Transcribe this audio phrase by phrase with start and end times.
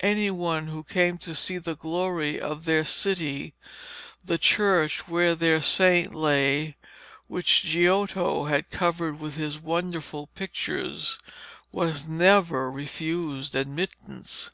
[0.00, 3.52] Any one who came to see the glory of their city,
[4.24, 6.78] the church where their saint lay,
[7.26, 11.18] which Giotto had covered with his wonderful pictures,
[11.72, 14.50] was never refused admittance.